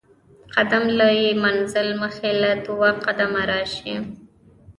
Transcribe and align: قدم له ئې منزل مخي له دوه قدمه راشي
قدم 0.55 0.83
له 0.97 1.07
ئې 1.17 1.29
منزل 1.43 1.87
مخي 2.01 2.31
له 2.41 2.51
دوه 2.65 2.89
قدمه 3.05 3.41
راشي 3.51 3.95